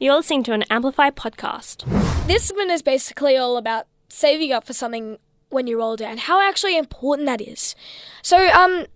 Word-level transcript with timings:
You're 0.00 0.16
listening 0.16 0.42
to 0.44 0.52
an 0.52 0.64
Amplify 0.70 1.10
podcast. 1.10 1.86
This 2.26 2.46
segment 2.46 2.72
is 2.72 2.82
basically 2.82 3.36
all 3.36 3.56
about 3.56 3.86
saving 4.08 4.50
up 4.50 4.66
for 4.66 4.72
something 4.72 5.18
when 5.50 5.68
you're 5.68 5.80
older 5.80 6.04
and 6.04 6.18
how 6.18 6.40
actually 6.42 6.76
important 6.76 7.26
that 7.26 7.40
is. 7.40 7.76
So, 8.20 8.48
um, 8.48 8.86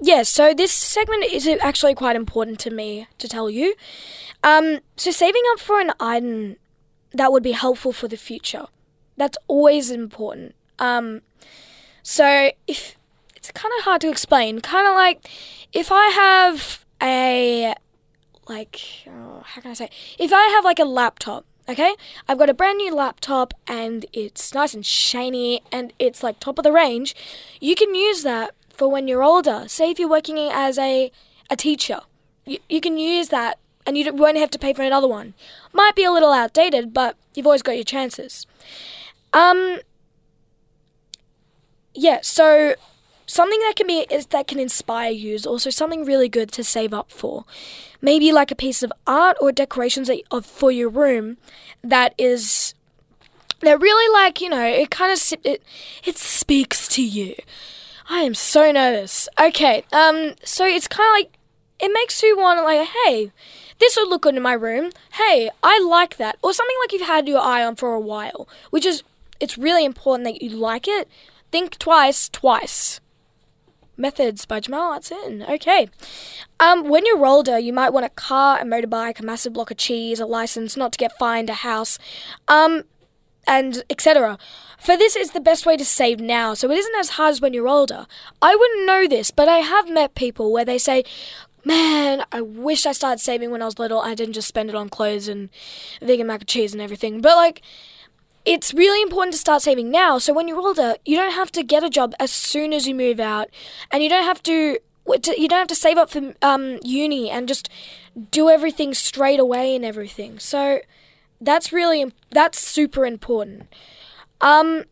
yeah, 0.00 0.24
so 0.24 0.52
this 0.52 0.72
segment 0.72 1.26
is 1.26 1.46
actually 1.60 1.94
quite 1.94 2.16
important 2.16 2.58
to 2.60 2.70
me 2.70 3.06
to 3.18 3.28
tell 3.28 3.48
you. 3.48 3.76
Um, 4.42 4.80
so 4.96 5.12
saving 5.12 5.42
up 5.52 5.60
for 5.60 5.80
an 5.80 5.92
item 6.00 6.56
that 7.12 7.30
would 7.30 7.44
be 7.44 7.52
helpful 7.52 7.92
for 7.92 8.08
the 8.08 8.16
future. 8.16 8.66
That's 9.16 9.38
always 9.46 9.88
important. 9.88 10.56
Um, 10.80 11.20
so 12.02 12.50
if 12.66 12.96
it's 13.36 13.52
kind 13.52 13.72
of 13.78 13.84
hard 13.84 14.00
to 14.00 14.08
explain, 14.08 14.62
kind 14.62 14.88
of 14.88 14.94
like 14.94 15.30
if 15.72 15.92
I 15.92 16.08
have 16.08 16.84
a 17.00 17.74
like 18.48 18.80
oh, 19.08 19.42
how 19.44 19.60
can 19.60 19.70
I 19.70 19.74
say? 19.74 19.90
If 20.18 20.32
I 20.32 20.48
have 20.48 20.64
like 20.64 20.78
a 20.78 20.84
laptop, 20.84 21.44
okay, 21.68 21.94
I've 22.28 22.38
got 22.38 22.50
a 22.50 22.54
brand 22.54 22.78
new 22.78 22.94
laptop 22.94 23.54
and 23.66 24.06
it's 24.12 24.54
nice 24.54 24.74
and 24.74 24.84
shiny 24.84 25.62
and 25.70 25.92
it's 25.98 26.22
like 26.22 26.40
top 26.40 26.58
of 26.58 26.64
the 26.64 26.72
range. 26.72 27.14
You 27.60 27.74
can 27.74 27.94
use 27.94 28.22
that 28.22 28.54
for 28.68 28.88
when 28.88 29.08
you're 29.08 29.22
older. 29.22 29.64
Say 29.66 29.90
if 29.90 29.98
you're 29.98 30.08
working 30.08 30.38
as 30.38 30.78
a 30.78 31.10
a 31.50 31.56
teacher, 31.56 32.00
you, 32.44 32.58
you 32.68 32.80
can 32.80 32.98
use 32.98 33.28
that 33.28 33.58
and 33.86 33.96
you 33.96 34.12
won't 34.12 34.36
have 34.36 34.50
to 34.50 34.58
pay 34.58 34.72
for 34.72 34.82
another 34.82 35.08
one. 35.08 35.34
Might 35.72 35.96
be 35.96 36.04
a 36.04 36.12
little 36.12 36.32
outdated, 36.32 36.92
but 36.92 37.16
you've 37.34 37.46
always 37.46 37.62
got 37.62 37.72
your 37.72 37.84
chances. 37.84 38.46
Um. 39.32 39.78
Yeah. 41.94 42.20
So 42.22 42.74
something 43.28 43.60
that 43.60 43.76
can 43.76 43.86
be 43.86 44.06
that 44.30 44.48
can 44.48 44.58
inspire 44.58 45.12
you 45.12 45.34
is 45.34 45.46
also 45.46 45.70
something 45.70 46.04
really 46.04 46.28
good 46.28 46.50
to 46.52 46.64
save 46.64 46.92
up 46.92 47.12
for. 47.12 47.44
Maybe 48.00 48.32
like 48.32 48.50
a 48.50 48.56
piece 48.56 48.82
of 48.82 48.92
art 49.06 49.36
or 49.40 49.52
decorations 49.52 50.10
of 50.30 50.46
for 50.46 50.72
your 50.72 50.88
room 50.88 51.36
that 51.84 52.14
is 52.18 52.74
that 53.60 53.80
really 53.80 54.12
like 54.12 54.40
you 54.40 54.48
know 54.48 54.64
it 54.64 54.90
kind 54.90 55.12
of 55.12 55.38
it 55.44 55.62
it 56.04 56.18
speaks 56.18 56.88
to 56.88 57.02
you. 57.02 57.36
I 58.10 58.20
am 58.20 58.34
so 58.34 58.72
nervous. 58.72 59.28
Okay, 59.38 59.84
um, 59.92 60.34
so 60.42 60.64
it's 60.64 60.88
kind 60.88 61.08
of 61.08 61.12
like 61.12 61.38
it 61.78 61.92
makes 61.92 62.22
you 62.22 62.36
want 62.36 62.64
like, 62.64 62.88
hey, 63.04 63.30
this 63.78 63.96
would 63.96 64.08
look 64.08 64.22
good 64.22 64.34
in 64.34 64.42
my 64.42 64.54
room. 64.54 64.90
Hey, 65.12 65.50
I 65.62 65.78
like 65.80 66.16
that, 66.16 66.38
or 66.42 66.54
something 66.54 66.76
like 66.82 66.92
you've 66.92 67.06
had 67.06 67.28
your 67.28 67.40
eye 67.40 67.62
on 67.62 67.76
for 67.76 67.92
a 67.92 68.00
while, 68.00 68.48
which 68.70 68.86
is 68.86 69.02
it's 69.38 69.58
really 69.58 69.84
important 69.84 70.24
that 70.24 70.42
you 70.42 70.48
like 70.56 70.88
it. 70.88 71.08
Think 71.52 71.78
twice, 71.78 72.28
twice. 72.30 73.00
Methods 73.98 74.46
by 74.46 74.60
Jamal 74.60 74.90
Watson. 74.90 75.44
Okay. 75.48 75.88
Um, 76.60 76.88
when 76.88 77.04
you're 77.04 77.26
older, 77.26 77.58
you 77.58 77.72
might 77.72 77.92
want 77.92 78.06
a 78.06 78.10
car, 78.10 78.60
a 78.60 78.64
motorbike, 78.64 79.18
a 79.18 79.24
massive 79.24 79.52
block 79.52 79.70
of 79.70 79.76
cheese, 79.76 80.20
a 80.20 80.26
license, 80.26 80.76
not 80.76 80.92
to 80.92 80.98
get 80.98 81.18
fined, 81.18 81.50
a 81.50 81.54
house, 81.54 81.98
um, 82.46 82.84
and 83.46 83.82
etc. 83.90 84.38
For 84.78 84.96
this 84.96 85.16
is 85.16 85.32
the 85.32 85.40
best 85.40 85.66
way 85.66 85.76
to 85.76 85.84
save 85.84 86.20
now, 86.20 86.54
so 86.54 86.70
it 86.70 86.78
isn't 86.78 86.96
as 86.96 87.10
hard 87.10 87.32
as 87.32 87.40
when 87.40 87.52
you're 87.52 87.68
older. 87.68 88.06
I 88.40 88.54
wouldn't 88.54 88.86
know 88.86 89.08
this, 89.08 89.32
but 89.32 89.48
I 89.48 89.58
have 89.58 89.90
met 89.90 90.14
people 90.14 90.52
where 90.52 90.64
they 90.64 90.78
say, 90.78 91.02
Man, 91.64 92.24
I 92.30 92.40
wish 92.40 92.86
I 92.86 92.92
started 92.92 93.18
saving 93.18 93.50
when 93.50 93.62
I 93.62 93.66
was 93.66 93.78
little. 93.78 94.00
I 94.00 94.14
didn't 94.14 94.34
just 94.34 94.48
spend 94.48 94.68
it 94.70 94.76
on 94.76 94.88
clothes 94.88 95.26
and 95.26 95.50
vegan 96.00 96.28
mac 96.28 96.40
and 96.40 96.48
cheese 96.48 96.72
and 96.72 96.80
everything. 96.80 97.20
But 97.20 97.36
like, 97.36 97.62
it's 98.48 98.72
really 98.72 99.02
important 99.02 99.34
to 99.34 99.38
start 99.38 99.60
saving 99.60 99.90
now. 99.90 100.16
So 100.16 100.32
when 100.32 100.48
you're 100.48 100.58
older, 100.58 100.96
you 101.04 101.16
don't 101.16 101.32
have 101.32 101.52
to 101.52 101.62
get 101.62 101.84
a 101.84 101.90
job 101.90 102.14
as 102.18 102.30
soon 102.30 102.72
as 102.72 102.88
you 102.88 102.94
move 102.94 103.20
out, 103.20 103.50
and 103.92 104.02
you 104.02 104.08
don't 104.08 104.24
have 104.24 104.42
to 104.44 104.78
you 105.06 105.48
don't 105.48 105.58
have 105.58 105.68
to 105.68 105.74
save 105.74 105.98
up 105.98 106.10
for 106.10 106.34
um, 106.42 106.78
uni 106.82 107.30
and 107.30 107.46
just 107.46 107.70
do 108.30 108.48
everything 108.48 108.92
straight 108.94 109.38
away 109.38 109.76
and 109.76 109.84
everything. 109.84 110.38
So 110.38 110.80
that's 111.42 111.72
really 111.74 112.12
that's 112.30 112.58
super 112.58 113.04
important. 113.04 113.68
Um, 114.40 114.84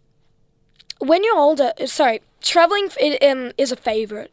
when 0.98 1.24
you're 1.24 1.38
older, 1.38 1.72
sorry, 1.86 2.20
traveling 2.42 2.91
um, 3.22 3.52
is 3.56 3.72
a 3.72 3.76
favorite. 3.76 4.32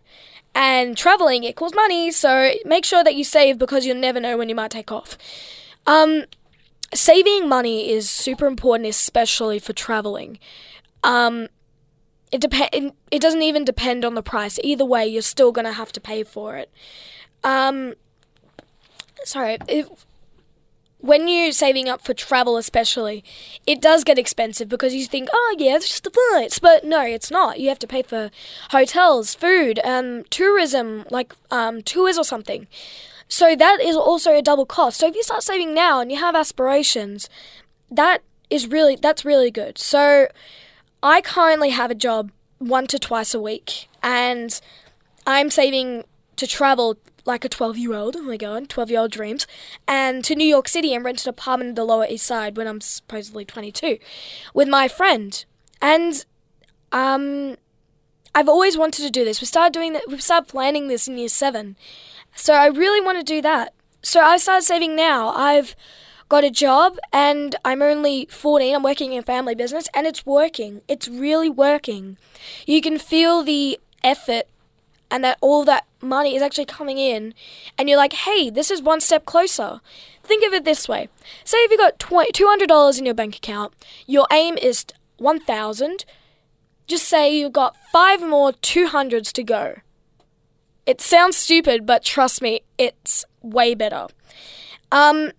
And 0.55 0.95
traveling, 0.95 1.43
it 1.43 1.55
costs 1.55 1.75
money, 1.75 2.11
so 2.11 2.51
make 2.63 2.85
sure 2.85 3.03
that 3.03 3.15
you 3.15 3.23
save 3.23 3.57
because 3.57 3.87
you'll 3.87 3.97
never 3.97 4.19
know 4.19 4.37
when 4.37 4.49
you 4.49 4.55
might 4.55 4.69
take 4.69 4.91
off. 4.91 5.17
Um, 5.87 6.25
saving 6.93 7.47
money 7.47 7.89
is 7.89 8.09
super 8.09 8.45
important, 8.45 8.89
especially 8.89 9.59
for 9.59 9.73
traveling. 9.73 10.39
Um, 11.03 11.47
it 12.31 12.41
depend. 12.41 12.93
It 13.11 13.21
doesn't 13.21 13.41
even 13.41 13.65
depend 13.65 14.03
on 14.03 14.15
the 14.15 14.23
price. 14.23 14.59
Either 14.63 14.85
way, 14.85 15.05
you're 15.05 15.21
still 15.21 15.51
gonna 15.51 15.73
have 15.73 15.91
to 15.93 16.01
pay 16.01 16.23
for 16.23 16.57
it. 16.57 16.71
Um, 17.43 17.93
sorry, 19.23 19.57
if, 19.67 19.87
when 20.99 21.27
you're 21.27 21.51
saving 21.51 21.89
up 21.89 22.01
for 22.01 22.13
travel, 22.13 22.55
especially, 22.55 23.23
it 23.67 23.81
does 23.81 24.05
get 24.05 24.17
expensive 24.17 24.69
because 24.69 24.95
you 24.95 25.05
think, 25.05 25.27
oh 25.33 25.55
yeah, 25.59 25.75
it's 25.75 25.89
just 25.89 26.05
the 26.05 26.11
flights, 26.11 26.59
but 26.59 26.85
no, 26.85 27.01
it's 27.01 27.29
not. 27.29 27.59
You 27.59 27.67
have 27.69 27.79
to 27.79 27.87
pay 27.87 28.03
for 28.03 28.31
hotels, 28.69 29.35
food, 29.35 29.79
um, 29.83 30.23
tourism, 30.29 31.03
like 31.11 31.33
um, 31.51 31.81
tours 31.81 32.17
or 32.17 32.23
something. 32.23 32.67
So 33.27 33.55
that 33.55 33.81
is 33.81 33.95
also 33.95 34.35
a 34.35 34.41
double 34.41 34.65
cost. 34.65 34.99
So 34.99 35.07
if 35.07 35.15
you 35.15 35.23
start 35.23 35.43
saving 35.43 35.73
now 35.73 35.99
and 35.99 36.11
you 36.11 36.17
have 36.19 36.35
aspirations, 36.35 37.29
that 37.89 38.21
is 38.49 38.67
really 38.67 38.95
that's 38.95 39.25
really 39.25 39.51
good. 39.51 39.77
So 39.77 40.27
I 41.01 41.21
currently 41.21 41.69
have 41.69 41.91
a 41.91 41.95
job 41.95 42.31
one 42.59 42.87
to 42.87 42.99
twice 42.99 43.33
a 43.33 43.41
week 43.41 43.89
and 44.01 44.59
I'm 45.25 45.49
saving 45.49 46.03
to 46.35 46.47
travel 46.47 46.97
like 47.25 47.45
a 47.45 47.49
12 47.49 47.77
year 47.77 47.93
old, 47.93 48.15
oh 48.15 48.21
my 48.21 48.37
god, 48.37 48.69
12 48.69 48.91
year 48.91 48.99
old 48.99 49.11
dreams, 49.11 49.47
and 49.87 50.23
to 50.25 50.35
New 50.35 50.47
York 50.47 50.67
City 50.67 50.93
and 50.93 51.05
rent 51.05 51.25
an 51.25 51.29
apartment 51.29 51.69
in 51.69 51.75
the 51.75 51.85
Lower 51.85 52.05
East 52.09 52.25
Side 52.25 52.57
when 52.57 52.67
I'm 52.67 52.81
supposedly 52.81 53.45
22 53.45 53.97
with 54.53 54.67
my 54.67 54.87
friend. 54.87 55.43
And 55.81 56.25
um, 56.91 57.55
I've 58.35 58.49
always 58.49 58.77
wanted 58.77 59.03
to 59.03 59.09
do 59.09 59.23
this. 59.23 59.41
We 59.41 59.47
started 59.47 59.73
doing 59.73 59.93
that, 59.93 60.03
we 60.07 60.17
started 60.19 60.49
planning 60.49 60.87
this 60.87 61.07
in 61.07 61.17
year 61.17 61.29
seven. 61.29 61.75
So 62.35 62.53
I 62.53 62.67
really 62.67 63.01
want 63.01 63.17
to 63.19 63.23
do 63.23 63.41
that. 63.41 63.73
So 64.01 64.21
I 64.21 64.37
started 64.37 64.65
saving 64.65 64.95
now. 64.95 65.29
I've 65.29 65.75
got 66.29 66.43
a 66.43 66.49
job 66.49 66.97
and 67.11 67.55
I'm 67.63 67.81
only 67.81 68.27
14. 68.29 68.75
I'm 68.75 68.83
working 68.83 69.13
in 69.13 69.19
a 69.19 69.23
family 69.23 69.55
business 69.55 69.87
and 69.93 70.07
it's 70.07 70.25
working. 70.25 70.81
It's 70.87 71.07
really 71.07 71.49
working. 71.49 72.17
You 72.65 72.81
can 72.81 72.97
feel 72.97 73.43
the 73.43 73.79
effort 74.03 74.47
and 75.11 75.23
that 75.23 75.37
all 75.41 75.63
that 75.65 75.85
money 76.01 76.35
is 76.35 76.41
actually 76.41 76.65
coming 76.65 76.97
in 76.97 77.35
and 77.77 77.87
you're 77.87 77.99
like, 77.99 78.13
"Hey, 78.13 78.49
this 78.49 78.71
is 78.71 78.81
one 78.81 78.99
step 78.99 79.25
closer." 79.25 79.79
Think 80.23 80.43
of 80.43 80.53
it 80.53 80.65
this 80.65 80.89
way. 80.89 81.07
Say 81.43 81.57
if 81.59 81.71
you 81.71 81.77
got 81.77 81.99
$200 81.99 82.97
in 82.97 83.05
your 83.05 83.13
bank 83.13 83.35
account, 83.35 83.73
your 84.07 84.25
aim 84.31 84.57
is 84.57 84.85
1000. 85.17 86.03
Just 86.87 87.07
say 87.07 87.33
you've 87.33 87.53
got 87.53 87.77
5 87.91 88.21
more 88.21 88.53
200s 88.53 89.31
to 89.33 89.43
go. 89.43 89.75
It 90.85 91.01
sounds 91.01 91.37
stupid, 91.37 91.85
but 91.85 92.03
trust 92.03 92.41
me, 92.41 92.61
it's 92.77 93.23
way 93.41 93.73
better. 93.73 94.07
Um, 94.91 95.31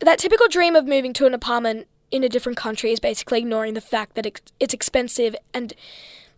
that 0.00 0.18
typical 0.18 0.48
dream 0.48 0.76
of 0.76 0.86
moving 0.86 1.12
to 1.14 1.26
an 1.26 1.34
apartment 1.34 1.88
in 2.10 2.24
a 2.24 2.28
different 2.28 2.58
country 2.58 2.92
is 2.92 3.00
basically 3.00 3.40
ignoring 3.40 3.74
the 3.74 3.80
fact 3.80 4.14
that 4.14 4.40
it's 4.58 4.74
expensive 4.74 5.36
and 5.52 5.74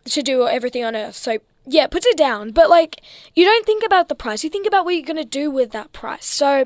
to 0.04 0.22
do 0.22 0.46
everything 0.46 0.84
on 0.84 0.96
earth. 0.96 1.16
So, 1.16 1.38
yeah, 1.64 1.86
puts 1.86 2.06
it 2.06 2.16
down. 2.16 2.50
But, 2.50 2.68
like, 2.68 3.02
you 3.34 3.44
don't 3.44 3.64
think 3.64 3.84
about 3.84 4.08
the 4.08 4.14
price, 4.14 4.42
you 4.42 4.50
think 4.50 4.66
about 4.66 4.84
what 4.84 4.94
you're 4.94 5.04
going 5.04 5.16
to 5.16 5.24
do 5.24 5.50
with 5.50 5.70
that 5.72 5.92
price. 5.92 6.26
So, 6.26 6.64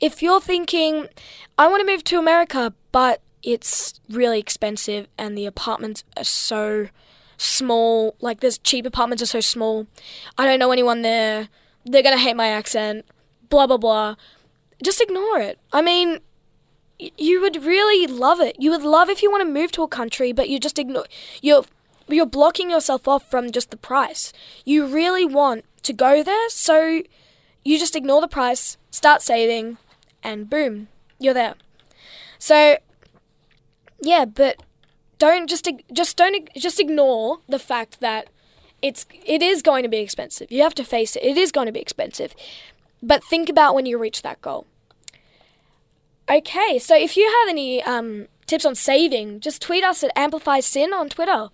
if 0.00 0.22
you're 0.22 0.40
thinking, 0.40 1.08
I 1.56 1.68
want 1.68 1.80
to 1.80 1.92
move 1.92 2.04
to 2.04 2.18
America, 2.18 2.74
but 2.90 3.22
it's 3.42 4.00
really 4.08 4.38
expensive 4.38 5.08
and 5.18 5.36
the 5.36 5.46
apartments 5.46 6.04
are 6.16 6.24
so 6.24 6.88
small. 7.42 8.14
Like, 8.20 8.40
there's 8.40 8.58
cheap 8.58 8.86
apartments 8.86 9.22
are 9.22 9.26
so 9.26 9.40
small. 9.40 9.86
I 10.38 10.44
don't 10.44 10.58
know 10.58 10.72
anyone 10.72 11.02
there. 11.02 11.48
They're 11.84 12.02
gonna 12.02 12.18
hate 12.18 12.36
my 12.36 12.48
accent. 12.48 13.04
Blah 13.48 13.66
blah 13.66 13.76
blah. 13.76 14.16
Just 14.82 15.00
ignore 15.00 15.38
it. 15.38 15.58
I 15.72 15.82
mean, 15.82 16.20
you 16.98 17.40
would 17.40 17.64
really 17.64 18.06
love 18.06 18.40
it. 18.40 18.56
You 18.58 18.70
would 18.70 18.82
love 18.82 19.08
if 19.08 19.22
you 19.22 19.30
want 19.30 19.42
to 19.42 19.52
move 19.52 19.72
to 19.72 19.82
a 19.82 19.88
country, 19.88 20.32
but 20.32 20.48
you 20.48 20.58
just 20.60 20.78
ignore. 20.78 21.06
You're 21.40 21.64
you're 22.08 22.26
blocking 22.26 22.70
yourself 22.70 23.08
off 23.08 23.28
from 23.30 23.50
just 23.50 23.70
the 23.70 23.76
price. 23.76 24.32
You 24.64 24.86
really 24.86 25.24
want 25.24 25.64
to 25.82 25.92
go 25.92 26.22
there, 26.22 26.48
so 26.50 27.02
you 27.64 27.78
just 27.78 27.96
ignore 27.96 28.20
the 28.20 28.28
price, 28.28 28.76
start 28.90 29.22
saving, 29.22 29.78
and 30.22 30.50
boom, 30.50 30.88
you're 31.18 31.34
there. 31.34 31.54
So, 32.38 32.76
yeah, 34.00 34.24
but 34.24 34.62
don't 35.22 35.48
just 35.48 35.68
just 35.92 36.16
don't 36.16 36.48
just 36.56 36.80
ignore 36.80 37.38
the 37.48 37.60
fact 37.60 38.00
that 38.00 38.28
it's 38.82 39.06
it 39.24 39.40
is 39.40 39.62
going 39.62 39.84
to 39.84 39.88
be 39.88 39.98
expensive. 39.98 40.50
You 40.50 40.62
have 40.62 40.74
to 40.74 40.84
face 40.84 41.14
it. 41.14 41.22
It 41.22 41.38
is 41.38 41.52
going 41.52 41.66
to 41.66 41.72
be 41.72 41.78
expensive. 41.78 42.34
But 43.00 43.22
think 43.22 43.48
about 43.48 43.76
when 43.76 43.86
you 43.86 43.98
reach 43.98 44.22
that 44.22 44.42
goal. 44.42 44.66
Okay, 46.28 46.76
so 46.80 46.96
if 46.96 47.16
you 47.16 47.26
have 47.38 47.48
any 47.48 47.82
um, 47.84 48.26
tips 48.46 48.64
on 48.64 48.74
saving, 48.74 49.38
just 49.38 49.62
tweet 49.62 49.84
us 49.84 50.02
at 50.02 50.10
Amplify 50.16 50.58
SYN 50.58 50.92
on 50.92 51.08
Twitter. 51.08 51.50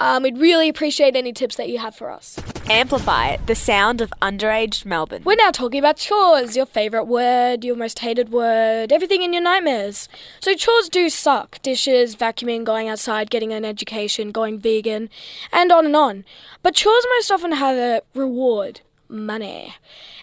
Um, 0.00 0.22
we'd 0.22 0.38
really 0.38 0.70
appreciate 0.70 1.14
any 1.14 1.32
tips 1.32 1.56
that 1.56 1.68
you 1.68 1.78
have 1.78 1.94
for 1.94 2.10
us. 2.10 2.38
Amplify 2.70 3.36
the 3.44 3.54
sound 3.54 4.00
of 4.00 4.10
underage 4.22 4.86
Melbourne. 4.86 5.22
We're 5.26 5.36
now 5.36 5.50
talking 5.50 5.78
about 5.78 5.98
chores, 5.98 6.56
your 6.56 6.64
favourite 6.64 7.06
word, 7.06 7.64
your 7.64 7.76
most 7.76 7.98
hated 7.98 8.30
word, 8.32 8.92
everything 8.92 9.22
in 9.22 9.34
your 9.34 9.42
nightmares. 9.42 10.08
So, 10.40 10.54
chores 10.54 10.88
do 10.88 11.10
suck 11.10 11.60
dishes, 11.60 12.16
vacuuming, 12.16 12.64
going 12.64 12.88
outside, 12.88 13.28
getting 13.28 13.52
an 13.52 13.66
education, 13.66 14.32
going 14.32 14.58
vegan, 14.58 15.10
and 15.52 15.70
on 15.70 15.84
and 15.84 15.94
on. 15.94 16.24
But 16.62 16.74
chores 16.74 17.04
most 17.16 17.30
often 17.30 17.52
have 17.52 17.76
a 17.76 18.00
reward 18.14 18.80
money. 19.06 19.74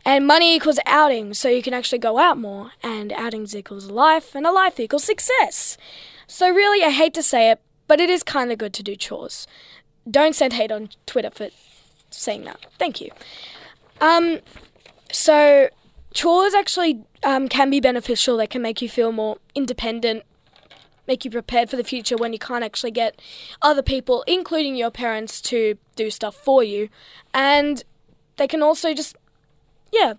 And 0.04 0.26
money 0.26 0.56
equals 0.56 0.80
outings, 0.88 1.38
so 1.38 1.50
you 1.50 1.62
can 1.62 1.74
actually 1.76 2.00
go 2.00 2.18
out 2.18 2.40
more, 2.40 2.72
and 2.82 3.12
outings 3.14 3.56
equals 3.56 3.92
life, 3.92 4.34
and 4.34 4.48
a 4.48 4.52
life 4.52 4.80
equals 4.80 5.04
success. 5.04 5.78
So, 6.26 6.50
really, 6.50 6.84
I 6.84 6.90
hate 6.90 7.14
to 7.14 7.24
say 7.24 7.52
it, 7.52 7.60
but 7.88 8.00
it 8.00 8.10
is 8.10 8.24
kind 8.24 8.52
of 8.52 8.58
good 8.58 8.74
to 8.74 8.84
do 8.84 8.96
chores. 8.96 9.48
Don't 10.10 10.36
send 10.36 10.54
hate 10.54 10.72
on 10.72 10.90
Twitter 11.06 11.30
for 11.30 11.50
saying 12.10 12.44
that. 12.46 12.66
Thank 12.78 13.02
you. 13.02 13.12
Um, 14.00 14.40
so 15.12 15.70
chores 16.14 16.54
actually 16.54 17.04
um, 17.24 17.48
can 17.48 17.70
be 17.70 17.80
beneficial. 17.80 18.38
They 18.38 18.48
can 18.48 18.62
make 18.62 18.82
you 18.82 18.90
feel 18.90 19.12
more 19.12 19.38
independent, 19.56 20.24
make 21.08 21.26
you 21.26 21.32
prepared 21.32 21.70
for 21.70 21.76
the 21.76 21.84
future 21.84 22.18
when 22.18 22.34
you 22.34 22.40
can't 22.40 22.64
actually 22.64 22.92
get 22.92 23.22
other 23.62 23.82
people, 23.82 24.24
including 24.28 24.76
your 24.76 24.92
parents, 24.92 25.42
to 25.42 25.78
do 25.96 26.10
stuff 26.10 26.36
for 26.36 26.64
you. 26.64 26.90
And 27.34 27.84
they 28.38 28.48
can 28.48 28.62
also 28.62 28.94
just, 28.94 29.16
yeah. 29.92 30.14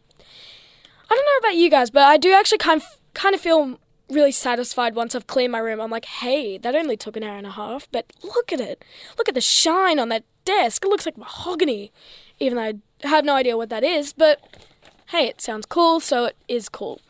I 1.10 1.14
don't 1.14 1.24
know 1.24 1.48
about 1.48 1.56
you 1.56 1.70
guys, 1.70 1.90
but 1.90 2.02
I 2.02 2.18
do 2.18 2.32
actually 2.32 2.58
kind 2.58 2.82
of, 2.82 2.86
kind 3.14 3.34
of 3.34 3.40
feel 3.40 3.78
really 4.10 4.32
satisfied 4.32 4.94
once 4.94 5.14
I've 5.14 5.26
cleaned 5.26 5.52
my 5.52 5.58
room. 5.58 5.80
I'm 5.80 5.90
like, 5.90 6.06
hey, 6.06 6.58
that 6.58 6.74
only 6.74 6.96
took 6.96 7.16
an 7.16 7.22
hour 7.22 7.36
and 7.36 7.46
a 7.46 7.52
half, 7.52 7.88
but 7.92 8.12
look 8.22 8.52
at 8.52 8.60
it. 8.60 8.84
Look 9.16 9.28
at 9.28 9.34
the 9.34 9.40
shine 9.40 9.98
on 9.98 10.08
that 10.08 10.24
desk. 10.44 10.84
It 10.84 10.88
looks 10.88 11.06
like 11.06 11.18
mahogany, 11.18 11.92
even 12.38 12.56
though 12.56 12.62
I 12.62 12.74
have 13.06 13.24
no 13.24 13.34
idea 13.34 13.56
what 13.56 13.68
that 13.70 13.84
is, 13.84 14.12
but 14.12 14.40
hey, 15.08 15.26
it 15.26 15.40
sounds 15.40 15.66
cool, 15.66 16.00
so 16.00 16.26
it 16.26 16.36
is 16.48 16.68
cool. 16.68 17.00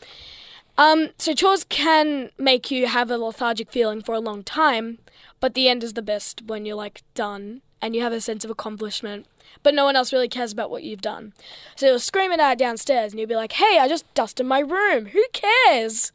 Um, 0.76 1.08
so 1.18 1.34
chores 1.34 1.64
can 1.64 2.30
make 2.38 2.70
you 2.70 2.86
have 2.86 3.10
a 3.10 3.18
lethargic 3.18 3.72
feeling 3.72 4.00
for 4.00 4.14
a 4.14 4.20
long 4.20 4.44
time, 4.44 4.98
but 5.40 5.54
the 5.54 5.68
end 5.68 5.82
is 5.82 5.94
the 5.94 6.02
best 6.02 6.42
when 6.46 6.64
you're 6.64 6.76
like 6.76 7.02
done 7.14 7.62
and 7.82 7.96
you 7.96 8.02
have 8.02 8.12
a 8.12 8.20
sense 8.20 8.44
of 8.44 8.50
accomplishment, 8.50 9.26
but 9.62 9.74
no 9.74 9.84
one 9.84 9.96
else 9.96 10.12
really 10.12 10.28
cares 10.28 10.52
about 10.52 10.70
what 10.70 10.84
you've 10.84 11.00
done. 11.00 11.32
So 11.74 11.86
you'll 11.86 11.98
scream 11.98 12.30
it 12.30 12.40
out 12.40 12.58
downstairs 12.58 13.12
and 13.12 13.18
you'll 13.18 13.28
be 13.28 13.36
like, 13.36 13.52
hey, 13.52 13.78
I 13.80 13.88
just 13.88 14.12
dusted 14.14 14.46
my 14.46 14.60
room. 14.60 15.06
Who 15.06 15.24
cares? 15.32 16.12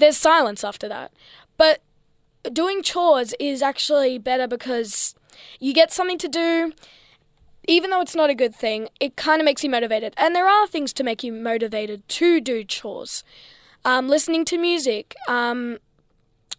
There's 0.00 0.16
silence 0.16 0.64
after 0.64 0.88
that. 0.88 1.12
But 1.56 1.82
doing 2.52 2.82
chores 2.82 3.34
is 3.38 3.62
actually 3.62 4.18
better 4.18 4.48
because 4.48 5.14
you 5.60 5.74
get 5.74 5.92
something 5.92 6.18
to 6.18 6.28
do. 6.28 6.72
Even 7.68 7.90
though 7.90 8.00
it's 8.00 8.14
not 8.14 8.30
a 8.30 8.34
good 8.34 8.54
thing, 8.54 8.88
it 8.98 9.16
kind 9.16 9.40
of 9.40 9.44
makes 9.44 9.62
you 9.62 9.68
motivated. 9.68 10.14
And 10.16 10.34
there 10.34 10.48
are 10.48 10.66
things 10.66 10.94
to 10.94 11.04
make 11.04 11.22
you 11.22 11.32
motivated 11.32 12.08
to 12.08 12.40
do 12.40 12.64
chores. 12.64 13.22
Um, 13.84 14.08
listening 14.08 14.46
to 14.46 14.56
music, 14.58 15.14
um, 15.28 15.78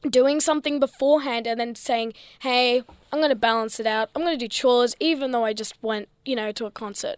doing 0.07 0.39
something 0.39 0.79
beforehand, 0.79 1.47
and 1.47 1.59
then 1.59 1.73
saying, 1.73 2.13
hey, 2.39 2.83
I'm 3.11 3.19
going 3.19 3.29
to 3.29 3.35
balance 3.35 3.79
it 3.79 3.87
out. 3.87 4.09
I'm 4.15 4.21
going 4.21 4.37
to 4.37 4.45
do 4.45 4.47
chores, 4.47 4.95
even 4.99 5.31
though 5.31 5.43
I 5.43 5.53
just 5.53 5.73
went, 5.81 6.07
you 6.23 6.35
know, 6.35 6.51
to 6.51 6.65
a 6.65 6.71
concert. 6.71 7.17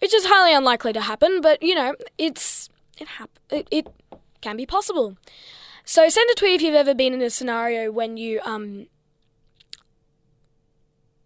Which 0.00 0.14
is 0.14 0.26
highly 0.26 0.54
unlikely 0.54 0.92
to 0.92 1.00
happen, 1.00 1.40
but, 1.40 1.62
you 1.62 1.74
know, 1.74 1.94
it's, 2.18 2.68
it, 2.98 3.08
hap- 3.08 3.38
it, 3.50 3.66
it 3.70 3.86
can 4.40 4.56
be 4.56 4.66
possible. 4.66 5.16
So 5.84 6.08
send 6.08 6.28
a 6.30 6.34
tweet 6.34 6.56
if 6.56 6.62
you've 6.62 6.74
ever 6.74 6.94
been 6.94 7.14
in 7.14 7.22
a 7.22 7.30
scenario 7.30 7.90
when 7.90 8.16
you 8.16 8.40
um 8.44 8.86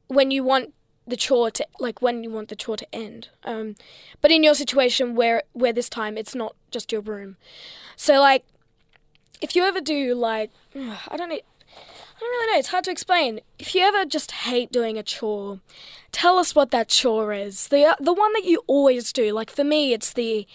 when 0.08 0.30
you 0.30 0.44
want 0.44 0.74
the 1.06 1.16
chore 1.16 1.50
to 1.50 1.66
like 1.80 2.00
when 2.00 2.22
you 2.22 2.30
want 2.30 2.48
the 2.48 2.56
chore 2.56 2.76
to 2.76 2.94
end. 2.94 3.28
Um, 3.44 3.74
but 4.20 4.30
in 4.30 4.44
your 4.44 4.54
situation 4.54 5.14
where 5.14 5.42
where 5.52 5.72
this 5.72 5.88
time 5.88 6.16
it's 6.16 6.34
not 6.34 6.54
just 6.70 6.92
your 6.92 7.00
room. 7.00 7.36
So 7.96 8.20
like 8.20 8.44
if 9.40 9.56
you 9.56 9.64
ever 9.64 9.80
do 9.80 10.14
like 10.14 10.50
I 10.74 11.16
don't 11.16 11.28
know 11.28 11.40
I 12.22 12.24
don't 12.24 12.30
really 12.30 12.52
know, 12.52 12.58
it's 12.60 12.68
hard 12.68 12.84
to 12.84 12.90
explain. 12.92 13.40
If 13.58 13.74
you 13.74 13.82
ever 13.82 14.04
just 14.04 14.30
hate 14.30 14.70
doing 14.70 14.96
a 14.96 15.02
chore, 15.02 15.58
tell 16.12 16.38
us 16.38 16.54
what 16.54 16.70
that 16.70 16.88
chore 16.88 17.32
is. 17.32 17.66
The 17.66 17.96
the 17.98 18.12
one 18.12 18.32
that 18.34 18.44
you 18.44 18.62
always 18.68 19.12
do. 19.12 19.32
Like 19.32 19.50
for 19.50 19.64
me 19.64 19.92
it's 19.92 20.12
the 20.12 20.46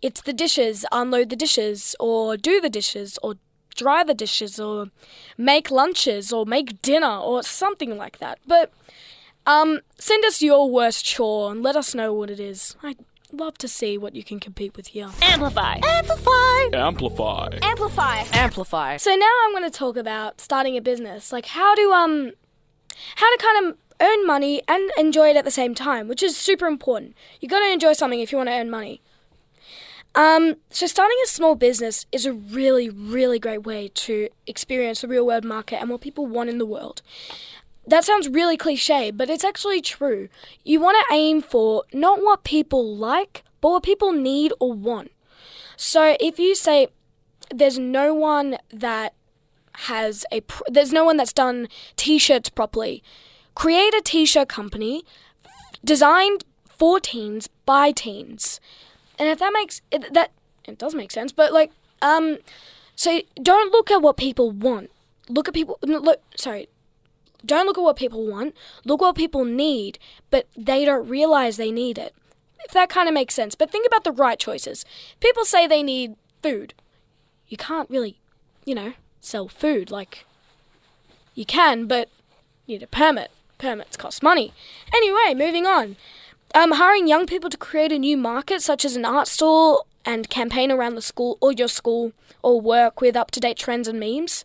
it's 0.00 0.20
the 0.20 0.32
dishes, 0.32 0.84
unload 0.90 1.30
the 1.30 1.36
dishes 1.36 1.94
or 2.00 2.36
do 2.36 2.60
the 2.60 2.68
dishes 2.68 3.18
or 3.22 3.36
dry 3.76 4.02
the 4.02 4.14
dishes 4.14 4.58
or 4.58 4.90
make 5.38 5.70
lunches 5.70 6.32
or 6.32 6.44
make 6.44 6.82
dinner 6.82 7.18
or 7.18 7.44
something 7.44 7.96
like 7.96 8.18
that. 8.18 8.40
But 8.44 8.72
um, 9.46 9.80
send 9.98 10.24
us 10.24 10.42
your 10.42 10.68
worst 10.68 11.04
chore 11.04 11.52
and 11.52 11.62
let 11.62 11.76
us 11.76 11.94
know 11.94 12.12
what 12.12 12.30
it 12.30 12.40
is. 12.40 12.74
I'd 12.82 12.98
love 13.32 13.58
to 13.58 13.68
see 13.68 13.98
what 13.98 14.14
you 14.14 14.22
can 14.22 14.40
compete 14.40 14.76
with 14.76 14.88
here. 14.88 15.10
Amplify. 15.22 15.80
Amplify. 15.82 16.68
Amplify. 16.72 17.58
Amplify. 17.62 18.24
Amplify. 18.32 18.96
So 18.96 19.14
now 19.14 19.32
I'm 19.44 19.52
going 19.52 19.70
to 19.70 19.70
talk 19.70 19.96
about 19.96 20.40
starting 20.40 20.76
a 20.76 20.80
business. 20.80 21.32
Like 21.32 21.46
how 21.46 21.74
to 21.74 21.90
um 21.92 22.32
how 23.16 23.36
to 23.36 23.42
kind 23.42 23.66
of 23.66 23.78
earn 24.00 24.26
money 24.26 24.62
and 24.68 24.90
enjoy 24.98 25.30
it 25.30 25.36
at 25.36 25.44
the 25.44 25.50
same 25.50 25.74
time, 25.74 26.08
which 26.08 26.22
is 26.22 26.36
super 26.36 26.66
important. 26.66 27.14
You 27.40 27.48
got 27.48 27.60
to 27.60 27.72
enjoy 27.72 27.92
something 27.92 28.20
if 28.20 28.32
you 28.32 28.38
want 28.38 28.48
to 28.48 28.54
earn 28.54 28.70
money. 28.70 29.00
Um, 30.14 30.56
so 30.70 30.86
starting 30.86 31.16
a 31.24 31.26
small 31.26 31.54
business 31.54 32.04
is 32.12 32.26
a 32.26 32.32
really, 32.32 32.90
really 32.90 33.38
great 33.38 33.64
way 33.64 33.88
to 33.94 34.28
experience 34.46 35.00
the 35.00 35.08
real 35.08 35.26
world 35.26 35.44
market 35.44 35.80
and 35.80 35.88
what 35.88 36.02
people 36.02 36.26
want 36.26 36.50
in 36.50 36.58
the 36.58 36.66
world. 36.66 37.00
That 37.86 38.04
sounds 38.04 38.28
really 38.28 38.56
cliche, 38.56 39.10
but 39.10 39.28
it's 39.28 39.44
actually 39.44 39.80
true. 39.80 40.28
You 40.64 40.80
want 40.80 40.96
to 41.08 41.14
aim 41.14 41.42
for 41.42 41.84
not 41.92 42.22
what 42.22 42.44
people 42.44 42.96
like, 42.96 43.44
but 43.60 43.70
what 43.70 43.82
people 43.82 44.12
need 44.12 44.52
or 44.60 44.72
want. 44.72 45.10
So 45.76 46.16
if 46.20 46.38
you 46.38 46.54
say 46.54 46.88
there's 47.52 47.78
no 47.78 48.14
one 48.14 48.58
that 48.72 49.14
has 49.74 50.24
a 50.30 50.42
pr- 50.42 50.62
there's 50.68 50.92
no 50.92 51.04
one 51.04 51.16
that's 51.16 51.32
done 51.32 51.68
t-shirts 51.96 52.50
properly, 52.50 53.02
create 53.54 53.94
a 53.94 54.02
t-shirt 54.02 54.48
company 54.48 55.04
designed 55.84 56.44
for 56.64 57.00
teens 57.00 57.48
by 57.66 57.90
teens. 57.90 58.60
And 59.18 59.28
if 59.28 59.38
that 59.38 59.52
makes 59.52 59.82
it, 59.90 60.12
that 60.14 60.30
it 60.66 60.78
does 60.78 60.94
make 60.94 61.10
sense, 61.10 61.32
but 61.32 61.52
like 61.52 61.70
um 62.00 62.38
so 62.94 63.20
don't 63.42 63.72
look 63.72 63.90
at 63.90 64.02
what 64.02 64.16
people 64.16 64.50
want. 64.50 64.90
Look 65.28 65.48
at 65.48 65.54
people 65.54 65.78
look 65.82 66.20
sorry, 66.36 66.68
don't 67.44 67.66
look 67.66 67.78
at 67.78 67.84
what 67.84 67.96
people 67.96 68.26
want, 68.26 68.54
look 68.84 69.00
what 69.00 69.16
people 69.16 69.44
need, 69.44 69.98
but 70.30 70.46
they 70.56 70.84
don't 70.84 71.08
realize 71.08 71.56
they 71.56 71.72
need 71.72 71.98
it. 71.98 72.14
If 72.64 72.72
that 72.72 72.88
kind 72.88 73.08
of 73.08 73.14
makes 73.14 73.34
sense. 73.34 73.54
But 73.54 73.70
think 73.70 73.86
about 73.86 74.04
the 74.04 74.12
right 74.12 74.38
choices. 74.38 74.84
People 75.20 75.44
say 75.44 75.66
they 75.66 75.82
need 75.82 76.14
food. 76.42 76.74
You 77.48 77.56
can't 77.56 77.90
really, 77.90 78.18
you 78.64 78.74
know, 78.74 78.92
sell 79.20 79.48
food 79.48 79.90
like 79.90 80.24
you 81.34 81.44
can, 81.44 81.86
but 81.86 82.08
you 82.66 82.76
need 82.76 82.82
a 82.82 82.86
permit. 82.86 83.30
Permits 83.58 83.96
cost 83.96 84.22
money. 84.22 84.52
Anyway, 84.94 85.34
moving 85.34 85.66
on. 85.66 85.96
Um, 86.54 86.72
hiring 86.72 87.06
young 87.06 87.26
people 87.26 87.48
to 87.50 87.56
create 87.56 87.92
a 87.92 87.98
new 87.98 88.16
market, 88.16 88.62
such 88.62 88.84
as 88.84 88.96
an 88.96 89.04
art 89.04 89.28
store 89.28 89.84
and 90.04 90.28
campaign 90.28 90.70
around 90.70 90.96
the 90.96 91.02
school 91.02 91.38
or 91.40 91.52
your 91.52 91.68
school, 91.68 92.12
or 92.42 92.60
work 92.60 93.00
with 93.00 93.16
up 93.16 93.30
to 93.32 93.40
date 93.40 93.56
trends 93.56 93.88
and 93.88 94.00
memes. 94.00 94.44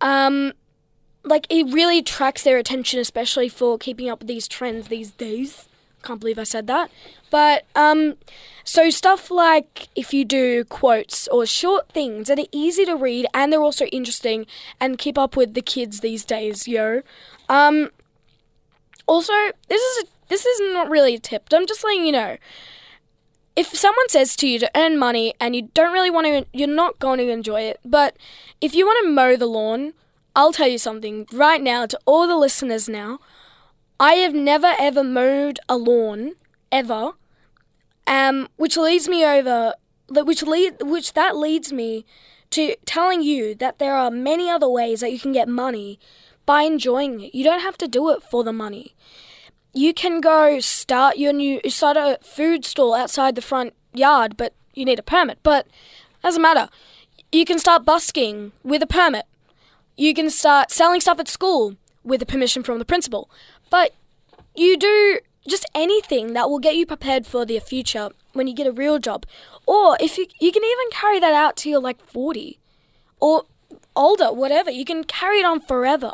Um, 0.00 0.52
like 1.24 1.46
it 1.48 1.72
really 1.72 1.98
attracts 1.98 2.42
their 2.42 2.58
attention, 2.58 3.00
especially 3.00 3.48
for 3.48 3.78
keeping 3.78 4.08
up 4.08 4.20
with 4.20 4.28
these 4.28 4.46
trends 4.46 4.88
these 4.88 5.10
days. 5.10 5.68
Can't 6.02 6.20
believe 6.20 6.38
I 6.38 6.44
said 6.44 6.66
that. 6.66 6.90
But 7.30 7.64
um, 7.74 8.16
so 8.62 8.90
stuff 8.90 9.30
like 9.30 9.88
if 9.96 10.12
you 10.12 10.24
do 10.24 10.64
quotes 10.64 11.26
or 11.28 11.46
short 11.46 11.88
things 11.88 12.28
that 12.28 12.38
are 12.38 12.46
easy 12.52 12.84
to 12.84 12.94
read 12.94 13.26
and 13.32 13.52
they're 13.52 13.62
also 13.62 13.86
interesting 13.86 14.46
and 14.80 14.98
keep 14.98 15.16
up 15.16 15.34
with 15.34 15.54
the 15.54 15.62
kids 15.62 16.00
these 16.00 16.24
days, 16.24 16.68
yo. 16.68 17.02
Um, 17.48 17.90
also, 19.06 19.32
this 19.68 19.80
is 19.80 20.04
a, 20.04 20.06
this 20.28 20.44
is 20.44 20.72
not 20.72 20.90
really 20.90 21.14
a 21.14 21.18
tip. 21.18 21.48
I'm 21.52 21.66
just 21.66 21.82
letting 21.84 22.04
you 22.04 22.12
know. 22.12 22.36
If 23.56 23.68
someone 23.68 24.08
says 24.08 24.34
to 24.36 24.48
you 24.48 24.58
to 24.58 24.70
earn 24.74 24.98
money 24.98 25.32
and 25.40 25.54
you 25.54 25.70
don't 25.74 25.92
really 25.92 26.10
want 26.10 26.26
to, 26.26 26.46
you're 26.52 26.66
not 26.68 26.98
going 26.98 27.18
to 27.18 27.28
enjoy 27.28 27.62
it. 27.62 27.78
But 27.84 28.16
if 28.60 28.74
you 28.74 28.84
want 28.84 29.04
to 29.04 29.12
mow 29.12 29.36
the 29.36 29.46
lawn, 29.46 29.92
I'll 30.36 30.52
tell 30.52 30.68
you 30.68 30.78
something 30.78 31.26
right 31.32 31.62
now 31.62 31.86
to 31.86 31.98
all 32.06 32.26
the 32.26 32.36
listeners 32.36 32.88
now. 32.88 33.20
I 34.00 34.14
have 34.14 34.34
never 34.34 34.74
ever 34.78 35.04
mowed 35.04 35.60
a 35.68 35.76
lawn 35.76 36.32
ever, 36.72 37.12
um, 38.06 38.48
which 38.56 38.76
leads 38.76 39.08
me 39.08 39.24
over, 39.24 39.74
which 40.08 40.42
lead, 40.42 40.82
which 40.82 41.12
that 41.12 41.36
leads 41.36 41.72
me 41.72 42.04
to 42.50 42.74
telling 42.84 43.22
you 43.22 43.54
that 43.54 43.78
there 43.78 43.96
are 43.96 44.10
many 44.10 44.50
other 44.50 44.68
ways 44.68 45.00
that 45.00 45.12
you 45.12 45.20
can 45.20 45.32
get 45.32 45.48
money 45.48 46.00
by 46.46 46.62
enjoying 46.62 47.20
it. 47.20 47.34
You 47.34 47.44
don't 47.44 47.60
have 47.60 47.78
to 47.78 47.88
do 47.88 48.10
it 48.10 48.22
for 48.22 48.42
the 48.42 48.52
money. 48.52 48.94
You 49.72 49.94
can 49.94 50.20
go 50.20 50.58
start 50.60 51.16
your 51.16 51.32
new 51.32 51.60
start 51.68 51.96
a 51.96 52.18
food 52.22 52.64
stall 52.64 52.94
outside 52.94 53.36
the 53.36 53.42
front 53.42 53.74
yard, 53.92 54.36
but 54.36 54.52
you 54.74 54.84
need 54.84 54.98
a 54.98 55.02
permit. 55.02 55.38
But 55.44 55.68
doesn't 56.22 56.42
matter. 56.42 56.68
You 57.30 57.44
can 57.44 57.58
start 57.58 57.84
busking 57.84 58.52
with 58.62 58.82
a 58.82 58.86
permit. 58.86 59.26
You 59.96 60.14
can 60.14 60.30
start 60.30 60.70
selling 60.70 61.00
stuff 61.00 61.20
at 61.20 61.28
school 61.28 61.76
with 62.02 62.20
the 62.20 62.26
permission 62.26 62.62
from 62.62 62.78
the 62.78 62.84
principal. 62.84 63.30
But 63.70 63.94
you 64.54 64.76
do 64.76 65.20
just 65.48 65.66
anything 65.74 66.32
that 66.32 66.48
will 66.48 66.58
get 66.58 66.76
you 66.76 66.86
prepared 66.86 67.26
for 67.26 67.44
the 67.44 67.58
future 67.58 68.10
when 68.32 68.46
you 68.46 68.54
get 68.54 68.66
a 68.66 68.72
real 68.72 68.98
job. 68.98 69.26
Or 69.66 69.96
if 70.00 70.18
you 70.18 70.26
you 70.40 70.52
can 70.52 70.64
even 70.64 70.90
carry 70.90 71.20
that 71.20 71.34
out 71.34 71.56
to 71.58 71.70
your 71.70 71.80
like 71.80 72.00
40 72.00 72.58
or 73.20 73.44
older, 73.96 74.32
whatever. 74.32 74.70
You 74.70 74.84
can 74.84 75.04
carry 75.04 75.38
it 75.38 75.44
on 75.44 75.60
forever. 75.60 76.12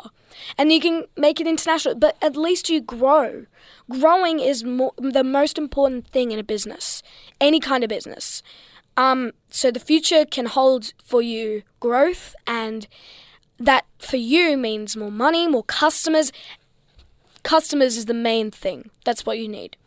And 0.57 0.71
you 0.71 0.79
can 0.79 1.05
make 1.17 1.39
it 1.39 1.47
international, 1.47 1.95
but 1.95 2.17
at 2.21 2.37
least 2.37 2.69
you 2.69 2.81
grow. 2.81 3.45
Growing 3.89 4.39
is 4.39 4.63
more, 4.63 4.93
the 4.97 5.23
most 5.23 5.57
important 5.57 6.07
thing 6.07 6.31
in 6.31 6.39
a 6.39 6.43
business, 6.43 7.03
any 7.39 7.59
kind 7.59 7.83
of 7.83 7.89
business. 7.89 8.41
Um, 8.95 9.31
so 9.49 9.71
the 9.71 9.79
future 9.79 10.25
can 10.25 10.45
hold 10.45 10.93
for 11.03 11.21
you 11.21 11.63
growth, 11.79 12.35
and 12.47 12.87
that 13.65 13.85
for 13.99 14.17
you 14.17 14.57
means 14.57 14.97
more 14.97 15.11
money, 15.11 15.47
more 15.47 15.63
customers. 15.63 16.31
Customers 17.43 17.97
is 17.97 18.05
the 18.05 18.13
main 18.13 18.51
thing. 18.51 18.89
That's 19.05 19.25
what 19.25 19.39
you 19.39 19.47
need. 19.47 19.77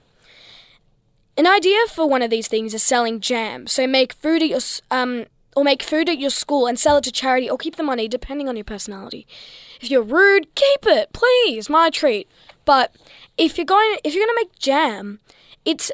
An 1.37 1.47
idea 1.47 1.79
for 1.89 2.09
one 2.09 2.23
of 2.23 2.31
these 2.31 2.49
things 2.49 2.75
is 2.75 2.83
selling 2.83 3.21
jam. 3.21 3.67
So 3.67 3.87
make 3.87 4.13
food 4.13 4.43
at 4.43 4.49
your 4.49 4.61
um, 4.91 5.27
or 5.57 5.65
make 5.65 5.83
food 5.83 6.09
at 6.09 6.19
your 6.19 6.31
school 6.31 6.67
and 6.67 6.79
sell 6.79 6.97
it 6.97 7.05
to 7.05 7.13
charity, 7.13 7.49
or 7.49 7.59
keep 7.59 7.77
the 7.77 7.83
money 7.83 8.09
depending 8.09 8.49
on 8.49 8.57
your 8.57 8.65
personality. 8.65 9.27
If 9.81 9.91
you're 9.91 10.03
rude, 10.03 10.55
keep 10.55 10.87
it, 10.87 11.13
please. 11.13 11.69
My 11.69 11.91
treat. 11.91 12.29
But 12.65 12.95
if 13.37 13.59
you're 13.59 13.65
going, 13.65 13.99
if 14.05 14.15
you're 14.15 14.25
going 14.25 14.37
to 14.37 14.43
make 14.45 14.59
jam, 14.59 15.21
it's 15.65 15.91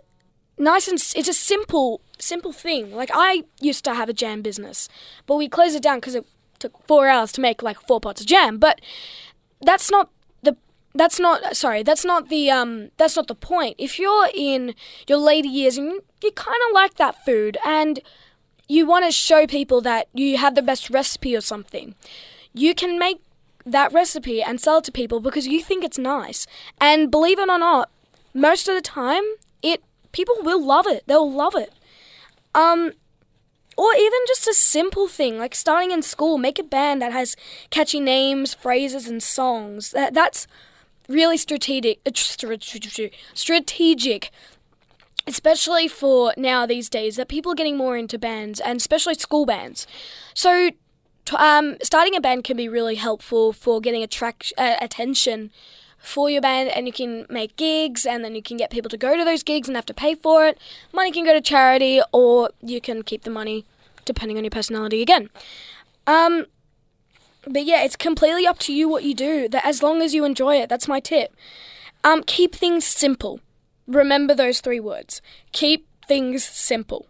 nice 0.59 0.89
and 0.89 0.97
it's 0.97 1.29
a 1.29 1.33
simple 1.33 2.01
simple 2.19 2.53
thing. 2.53 2.95
Like 2.95 3.11
I 3.15 3.45
used 3.61 3.85
to 3.85 3.95
have 3.95 4.09
a 4.09 4.13
jam 4.15 4.43
business, 4.43 4.89
but 5.27 5.37
we 5.37 5.49
closed 5.49 5.77
it 5.77 5.83
down 5.83 5.99
because 5.99 6.15
it 6.15 6.27
took 6.61 6.87
four 6.87 7.09
hours 7.09 7.33
to 7.33 7.41
make 7.41 7.63
like 7.63 7.81
four 7.81 8.01
pots 8.01 8.21
of 8.21 8.27
jam. 8.27 8.59
But 8.59 8.81
that's 9.61 9.91
not 9.91 10.11
the 10.43 10.57
that's 10.95 11.19
not 11.21 11.57
sorry 11.57 11.83
that's 11.83 12.05
not 12.05 12.29
the 12.29 12.51
um 12.51 12.91
that's 12.97 13.17
not 13.17 13.27
the 13.27 13.35
point. 13.35 13.77
If 13.79 13.99
you're 13.99 14.29
in 14.35 14.75
your 15.09 15.19
later 15.19 15.49
years 15.49 15.77
and 15.77 16.01
you, 16.23 16.31
kind 16.33 16.61
of 16.69 16.75
like 16.75 16.95
that 16.95 17.25
food 17.25 17.59
and 17.65 18.01
you 18.69 18.87
want 18.87 19.05
to 19.05 19.11
show 19.11 19.47
people 19.47 19.81
that 19.81 20.09
you 20.15 20.37
have 20.37 20.55
the 20.55 20.63
best 20.63 20.91
recipe 20.91 21.35
or 21.35 21.41
something, 21.41 21.95
you 22.55 22.75
can 22.75 22.99
make 22.99 23.21
that 23.67 23.93
recipe 23.93 24.43
and 24.43 24.61
sell 24.61 24.79
it 24.79 24.85
to 24.85 24.93
people 24.93 25.21
because 25.21 25.47
you 25.47 25.63
think 25.63 25.85
it's 25.85 25.99
nice. 25.99 26.47
And 26.81 27.11
believe 27.11 27.39
it 27.39 27.49
or 27.49 27.59
not, 27.59 27.91
most 28.33 28.69
of 28.69 28.75
the 28.75 28.81
time, 28.81 29.23
it 29.63 29.83
people 30.13 30.37
will 30.41 30.65
love 30.65 30.87
it. 30.87 31.05
They'll 31.07 31.31
love 31.31 31.55
it. 31.55 31.73
Um, 32.55 32.93
or 33.81 33.95
even 33.95 34.19
just 34.27 34.47
a 34.47 34.53
simple 34.53 35.09
thing 35.09 35.39
like 35.39 35.55
starting 35.55 35.91
in 35.91 36.03
school, 36.03 36.37
make 36.37 36.59
a 36.59 36.63
band 36.63 37.01
that 37.01 37.13
has 37.13 37.35
catchy 37.71 37.99
names, 37.99 38.53
phrases, 38.53 39.09
and 39.09 39.23
songs. 39.23 39.93
That 39.93 40.13
that's 40.13 40.47
really 41.09 41.39
strategic. 41.39 41.99
uh, 42.07 42.11
Strategic 43.33 44.31
especially 45.27 45.87
for 45.87 46.35
now 46.37 46.67
these 46.67 46.89
days 46.89 47.17
that 47.17 47.29
people 47.29 47.53
are 47.53 47.55
getting 47.55 47.77
more 47.77 47.97
into 47.97 48.19
bands 48.19 48.59
and 48.61 48.79
especially 48.79 49.15
school 49.15 49.47
bands. 49.47 49.87
So, 50.35 50.71
um, 51.37 51.77
starting 51.83 52.17
a 52.17 52.21
band 52.21 52.45
can 52.45 52.57
be 52.57 52.69
really 52.69 52.97
helpful 52.97 53.53
for 53.53 53.81
getting 53.81 54.03
attract 54.03 54.53
uh, 54.59 54.77
attention 54.81 55.51
for 56.01 56.31
your 56.31 56.41
band, 56.41 56.71
and 56.71 56.87
you 56.87 56.93
can 56.93 57.27
make 57.29 57.57
gigs, 57.57 58.07
and 58.07 58.25
then 58.25 58.35
you 58.35 58.43
can 58.43 58.57
get 58.57 58.71
people 58.71 58.89
to 58.91 58.97
go 58.97 59.17
to 59.17 59.25
those 59.25 59.43
gigs 59.43 59.69
and 59.69 59.77
have 59.77 59.87
to 59.87 59.95
pay 59.95 60.15
for 60.15 60.47
it. 60.47 60.59
Money 60.93 61.13
can 61.13 61.25
go 61.25 61.33
to 61.33 61.41
charity, 61.41 62.01
or 62.13 62.51
you 62.63 62.81
can 62.81 63.03
keep 63.03 63.23
the 63.23 63.31
money, 63.31 63.65
depending 64.05 64.37
on 64.37 64.45
your 64.45 64.51
personality. 64.51 65.03
Again, 65.03 65.29
um, 66.07 66.47
but 67.47 67.65
yeah, 67.65 67.83
it's 67.83 67.97
completely 67.97 68.47
up 68.47 68.59
to 68.61 68.73
you 68.73 68.89
what 68.89 69.05
you 69.05 69.15
do. 69.15 69.49
That 69.49 69.65
as 69.65 69.83
long 69.83 70.03
as 70.03 70.15
you 70.15 70.25
enjoy 70.25 70.57
it, 70.57 70.69
that's 70.69 70.89
my 70.89 71.01
tip. 71.01 71.35
Um, 72.03 72.23
keep 72.23 72.55
things 72.55 72.85
simple. 72.85 73.41
Remember 73.87 74.35
those 74.35 74.61
three 74.61 74.81
words. 74.81 75.21
Keep 75.53 75.87
things 76.07 76.45
simple. 76.45 77.07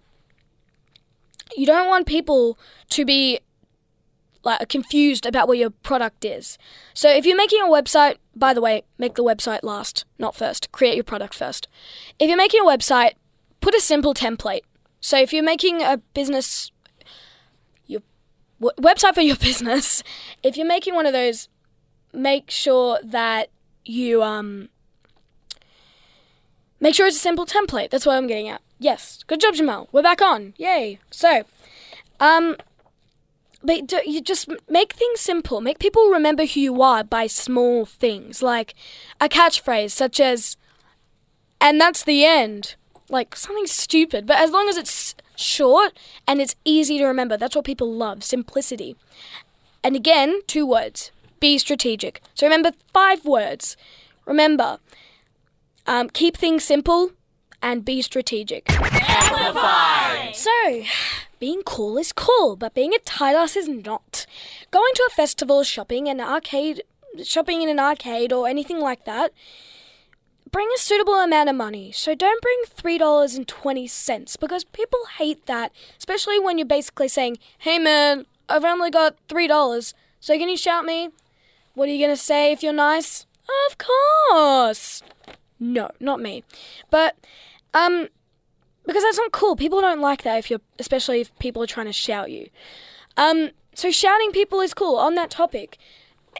You 1.56 1.66
don't 1.66 1.88
want 1.88 2.06
people 2.06 2.58
to 2.90 3.04
be 3.04 3.40
like 4.42 4.68
confused 4.68 5.26
about 5.26 5.48
what 5.48 5.58
your 5.58 5.70
product 5.70 6.24
is. 6.24 6.58
So 6.94 7.10
if 7.10 7.26
you're 7.26 7.36
making 7.36 7.60
a 7.62 7.66
website, 7.66 8.16
by 8.34 8.54
the 8.54 8.60
way, 8.60 8.84
make 8.98 9.14
the 9.14 9.24
website 9.24 9.62
last, 9.62 10.04
not 10.18 10.34
first. 10.34 10.72
Create 10.72 10.94
your 10.94 11.04
product 11.04 11.34
first. 11.34 11.68
If 12.18 12.28
you're 12.28 12.36
making 12.36 12.60
a 12.62 12.64
website, 12.64 13.12
put 13.60 13.74
a 13.74 13.80
simple 13.80 14.14
template. 14.14 14.62
So 15.00 15.18
if 15.18 15.32
you're 15.32 15.44
making 15.44 15.82
a 15.82 15.98
business 16.14 16.70
your 17.86 18.02
w- 18.60 18.74
website 18.80 19.14
for 19.14 19.20
your 19.20 19.36
business, 19.48 20.02
if 20.42 20.56
you're 20.56 20.66
making 20.66 20.94
one 20.94 21.06
of 21.06 21.12
those, 21.12 21.48
make 22.12 22.50
sure 22.50 22.98
that 23.04 23.50
you 23.84 24.22
um 24.22 24.68
Make 26.80 26.94
sure 26.94 27.06
it's 27.06 27.16
a 27.16 27.20
simple 27.20 27.44
template. 27.44 27.90
That's 27.90 28.06
what 28.06 28.16
I'm 28.16 28.26
getting 28.26 28.48
at. 28.48 28.62
Yes. 28.78 29.22
Good 29.26 29.40
job, 29.40 29.54
Jamal. 29.54 29.88
We're 29.92 30.02
back 30.02 30.22
on. 30.22 30.54
Yay. 30.56 30.98
So, 31.10 31.42
um, 32.18 32.56
but 33.62 33.86
do, 33.86 34.00
you 34.06 34.20
just 34.20 34.48
make 34.68 34.94
things 34.94 35.20
simple. 35.20 35.60
Make 35.60 35.78
people 35.78 36.08
remember 36.08 36.46
who 36.46 36.60
you 36.60 36.82
are 36.82 37.04
by 37.04 37.26
small 37.26 37.84
things, 37.84 38.42
like 38.42 38.74
a 39.20 39.28
catchphrase 39.28 39.90
such 39.90 40.20
as, 40.20 40.56
and 41.60 41.80
that's 41.80 42.02
the 42.02 42.24
end. 42.24 42.74
Like 43.08 43.34
something 43.34 43.66
stupid, 43.66 44.26
but 44.26 44.38
as 44.38 44.50
long 44.50 44.68
as 44.68 44.76
it's 44.76 45.14
short 45.36 45.92
and 46.28 46.40
it's 46.40 46.54
easy 46.64 46.98
to 46.98 47.06
remember, 47.06 47.36
that's 47.36 47.56
what 47.56 47.64
people 47.64 47.92
love 47.92 48.22
simplicity. 48.22 48.96
And 49.82 49.96
again, 49.96 50.42
two 50.46 50.64
words 50.66 51.10
be 51.40 51.58
strategic. 51.58 52.22
So 52.34 52.46
remember 52.46 52.72
five 52.92 53.24
words. 53.24 53.76
Remember, 54.26 54.78
um, 55.86 56.08
keep 56.10 56.36
things 56.36 56.62
simple 56.62 57.12
and 57.62 57.84
be 57.84 58.02
strategic. 58.02 58.70
So, 60.32 60.82
being 61.38 61.62
cool 61.64 61.98
is 61.98 62.12
cool, 62.12 62.56
but 62.56 62.74
being 62.74 62.94
a 62.94 62.98
tight 62.98 63.34
ass 63.34 63.56
is 63.56 63.68
not. 63.68 64.26
Going 64.70 64.92
to 64.94 65.08
a 65.10 65.14
festival, 65.14 65.62
shopping 65.62 66.08
an 66.08 66.20
arcade, 66.20 66.82
shopping 67.24 67.62
in 67.62 67.68
an 67.68 67.80
arcade 67.80 68.32
or 68.32 68.46
anything 68.46 68.78
like 68.80 69.04
that, 69.04 69.32
bring 70.50 70.68
a 70.74 70.78
suitable 70.78 71.14
amount 71.14 71.48
of 71.48 71.56
money. 71.56 71.92
So 71.92 72.14
don't 72.14 72.42
bring 72.42 72.62
three 72.66 72.98
dollars 72.98 73.34
and 73.34 73.46
twenty 73.46 73.86
cents 73.86 74.36
because 74.36 74.64
people 74.64 75.00
hate 75.18 75.46
that, 75.46 75.72
especially 75.98 76.38
when 76.38 76.58
you're 76.58 76.66
basically 76.66 77.08
saying, 77.08 77.38
"Hey 77.58 77.78
man, 77.78 78.26
I've 78.48 78.64
only 78.64 78.90
got 78.90 79.16
three 79.28 79.46
dollars, 79.46 79.94
so 80.20 80.36
can 80.36 80.48
you 80.48 80.56
shout 80.56 80.84
me?" 80.84 81.10
What 81.74 81.88
are 81.88 81.92
you 81.92 82.04
gonna 82.04 82.16
say 82.16 82.52
if 82.52 82.62
you're 82.62 82.72
nice? 82.72 83.26
Of 83.68 83.78
course. 83.78 85.02
No, 85.60 85.90
not 86.00 86.20
me. 86.20 86.42
But 86.90 87.16
um 87.74 88.08
because 88.86 89.02
that's 89.02 89.18
not 89.18 89.30
cool. 89.30 89.54
People 89.54 89.80
don't 89.82 90.00
like 90.00 90.22
that 90.22 90.38
if 90.38 90.50
you're 90.50 90.62
especially 90.78 91.20
if 91.20 91.38
people 91.38 91.62
are 91.62 91.68
trying 91.68 91.86
to 91.86 91.92
shout 91.92 92.30
you. 92.30 92.48
Um 93.16 93.50
so 93.74 93.90
shouting 93.90 94.32
people 94.32 94.60
is 94.60 94.74
cool 94.74 94.96
on 94.96 95.14
that 95.14 95.30
topic. 95.30 95.78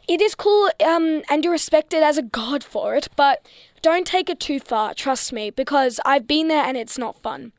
It 0.08 0.20
is 0.20 0.34
cool 0.34 0.70
um 0.84 1.22
and 1.28 1.44
you're 1.44 1.52
respected 1.52 2.02
as 2.02 2.16
a 2.16 2.22
god 2.22 2.64
for 2.64 2.94
it, 2.94 3.08
but 3.14 3.46
don't 3.82 4.06
take 4.06 4.28
it 4.30 4.40
too 4.40 4.58
far, 4.58 4.94
trust 4.94 5.32
me, 5.32 5.50
because 5.50 6.00
I've 6.04 6.26
been 6.26 6.48
there 6.48 6.64
and 6.64 6.76
it's 6.76 6.98
not 6.98 7.22
fun. 7.22 7.52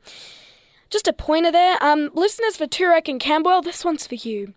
Just 0.90 1.08
a 1.08 1.12
pointer 1.12 1.52
there. 1.52 1.78
Um 1.80 2.10
listeners 2.12 2.56
for 2.56 2.66
Toorak 2.66 3.08
and 3.08 3.20
Camberwell, 3.20 3.62
this 3.62 3.84
one's 3.84 4.06
for 4.06 4.16
you 4.16 4.54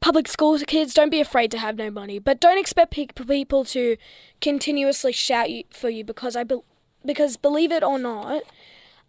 public 0.00 0.28
school 0.28 0.58
kids 0.60 0.94
don't 0.94 1.10
be 1.10 1.20
afraid 1.20 1.50
to 1.50 1.58
have 1.58 1.76
no 1.76 1.90
money. 1.90 2.18
But 2.18 2.40
don't 2.40 2.58
expect 2.58 2.92
pe- 2.92 3.06
people 3.06 3.64
to 3.66 3.96
continuously 4.40 5.12
shout 5.12 5.50
you 5.50 5.64
for 5.70 5.90
you 5.90 6.04
because 6.04 6.36
i 6.36 6.44
be- 6.44 6.60
because 7.04 7.36
believe 7.36 7.72
it 7.72 7.82
or 7.82 7.98
not 7.98 8.42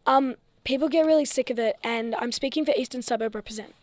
um 0.06 0.36
people 0.64 0.90
get 0.90 1.06
really 1.06 1.26
sick 1.26 1.50
of 1.50 1.58
it 1.60 1.78
and 1.84 2.16
i'm 2.16 2.32
speaking 2.32 2.66
for 2.66 2.74
eastern 2.78 3.02
suburb 3.02 3.36
represent. 3.36 3.74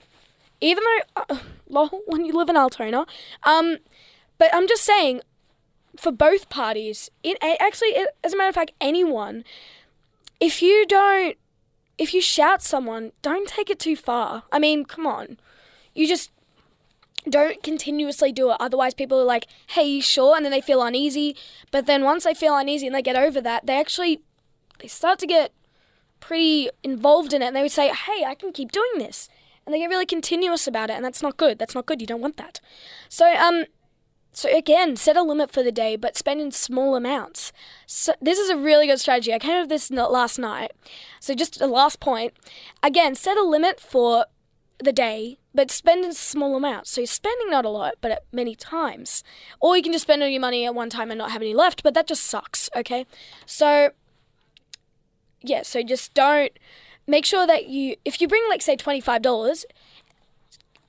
Even 0.61 0.83
though 0.85 1.23
uh, 1.29 1.39
lol 1.69 2.03
when 2.07 2.25
you 2.25 2.33
live 2.33 2.49
in 2.49 2.57
altona 2.57 3.07
um 3.45 3.79
but 4.39 4.49
i'm 4.53 4.69
just 4.69 4.85
saying 4.85 5.21
for 5.97 6.13
both 6.13 6.49
parties 6.49 7.11
it 7.23 7.37
actually 7.43 7.89
it, 7.89 8.11
as 8.23 8.33
a 8.33 8.37
matter 8.37 8.49
of 8.49 8.55
fact 8.55 8.73
anyone 8.81 9.45
if 10.41 10.63
you 10.63 10.87
don't 10.87 11.37
if 11.97 12.15
you 12.15 12.21
shout 12.21 12.63
someone 12.63 13.13
don't 13.23 13.49
take 13.49 13.69
it 13.69 13.79
too 13.79 13.97
far. 13.97 14.45
I 14.53 14.59
mean 14.59 14.85
come 14.85 15.07
on. 15.07 15.39
You 15.95 16.07
just 16.07 16.31
don't 17.29 17.63
continuously 17.63 18.33
do 18.33 18.51
it. 18.51 18.57
Otherwise, 18.61 18.95
people 18.95 19.21
are 19.21 19.25
like, 19.25 19.47
"Hey, 19.69 19.85
you 19.85 20.03
sure?" 20.03 20.37
and 20.37 20.45
then 20.45 20.53
they 20.53 20.61
feel 20.61 20.83
uneasy. 20.83 21.37
But 21.71 21.87
then 21.87 22.05
once 22.05 22.25
they 22.25 22.35
feel 22.35 22.57
uneasy 22.57 22.87
and 22.87 22.95
they 22.95 23.03
get 23.03 23.17
over 23.17 23.41
that, 23.41 23.67
they 23.67 23.79
actually 23.79 24.21
they 24.79 24.89
start 24.89 25.19
to 25.21 25.27
get 25.27 25.53
pretty 26.21 26.71
involved 26.83 27.33
in 27.33 27.43
it, 27.43 27.47
and 27.47 27.57
they 27.57 27.63
would 27.63 27.73
say, 27.73 27.89
"Hey, 27.89 28.25
I 28.25 28.35
can 28.35 28.53
keep 28.53 28.73
doing 28.73 28.99
this," 28.99 29.29
and 29.65 29.75
they 29.75 29.79
get 29.79 29.91
really 29.91 30.07
continuous 30.07 30.67
about 30.67 30.91
it, 30.91 30.95
and 30.95 31.05
that's 31.05 31.23
not 31.23 31.37
good. 31.37 31.59
That's 31.59 31.75
not 31.75 31.87
good. 31.87 32.01
You 32.01 32.07
don't 32.07 32.21
want 32.21 32.37
that. 32.37 32.61
So, 33.09 33.35
um, 33.35 33.65
so 34.33 34.55
again, 34.57 34.95
set 34.97 35.17
a 35.17 35.23
limit 35.23 35.51
for 35.51 35.63
the 35.63 35.73
day, 35.73 35.97
but 35.97 36.17
spend 36.17 36.41
in 36.41 36.53
small 36.53 36.95
amounts. 36.95 37.53
So 37.87 38.15
this 38.21 38.39
is 38.39 38.51
a 38.51 38.57
really 38.57 38.87
good 38.87 39.01
strategy. 39.01 39.35
I 39.35 39.39
came 39.39 39.57
up 39.57 39.63
with 39.63 39.71
this 39.71 39.91
last 39.91 40.39
night. 40.39 40.73
So 41.19 41.35
just 41.35 41.61
a 41.61 41.67
last 41.67 41.99
point. 41.99 42.35
Again, 42.83 43.15
set 43.17 43.37
a 43.37 43.43
limit 43.43 43.81
for 43.81 44.27
the 44.79 44.93
day, 44.93 45.39
but 45.59 45.73
spend 45.73 46.05
in 46.05 46.15
small 46.15 46.55
amounts. 46.55 46.93
So 46.93 47.01
you're 47.01 47.09
spending 47.09 47.51
not 47.51 47.65
a 47.65 47.69
lot, 47.69 47.95
but 48.01 48.13
at 48.13 48.23
many 48.31 48.55
times. 48.55 49.25
Or 49.59 49.77
you 49.77 49.83
can 49.83 49.91
just 49.91 50.03
spend 50.03 50.23
all 50.23 50.29
your 50.29 50.41
money 50.41 50.65
at 50.65 50.73
one 50.73 50.89
time 50.89 51.11
and 51.11 51.19
not 51.19 51.33
have 51.33 51.43
any 51.43 51.53
left, 51.53 51.83
but 51.83 51.95
that 51.95 52.07
just 52.07 52.23
sucks, 52.25 52.71
okay? 52.77 53.07
So, 53.45 53.91
yeah, 55.43 55.63
so 55.63 55.83
just 55.83 56.15
don't. 56.15 56.53
Make 57.09 57.27
sure 57.27 57.45
that 57.45 57.69
you, 57.69 57.97
if 58.05 58.21
you 58.21 58.29
bring, 58.29 58.45
like, 58.49 58.63
say, 58.63 58.77
$25, 58.77 59.65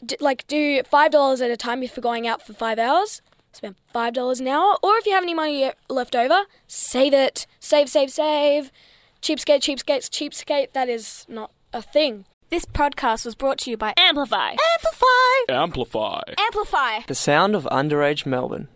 d- 0.05 0.17
like, 0.19 0.45
do 0.45 0.83
$5 0.83 1.41
at 1.41 1.49
a 1.49 1.57
time 1.57 1.81
if 1.81 1.97
you're 1.97 2.03
going 2.03 2.27
out 2.27 2.45
for 2.45 2.53
five 2.53 2.77
hours. 2.77 3.23
Spend 3.53 3.73
$5 3.95 4.39
an 4.39 4.47
hour. 4.47 4.77
Or 4.83 4.97
if 4.97 5.07
you 5.07 5.13
have 5.13 5.23
any 5.23 5.33
money 5.33 5.71
left 5.89 6.15
over, 6.15 6.43
save 6.67 7.15
it. 7.15 7.47
Save, 7.59 7.89
save, 7.89 8.11
save. 8.11 8.71
Cheapskate, 9.19 9.61
cheapskates, 9.61 10.11
cheapskate. 10.11 10.73
That 10.73 10.89
is 10.89 11.25
not 11.27 11.49
a 11.73 11.81
thing. 11.81 12.25
This 12.49 12.65
podcast 12.65 13.25
was 13.25 13.35
brought 13.35 13.59
to 13.59 13.69
you 13.69 13.77
by 13.77 13.93
Amplify. 13.95 14.55
Amplify. 14.73 15.53
Amplify. 15.53 16.21
Amplify. 16.35 16.99
The 17.05 17.13
sound 17.13 17.55
of 17.55 17.65
underage 17.65 18.25
Melbourne. 18.25 18.67